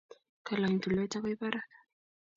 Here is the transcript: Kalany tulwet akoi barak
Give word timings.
Kalany 0.45 0.77
tulwet 0.81 1.13
akoi 1.17 1.39
barak 1.41 1.69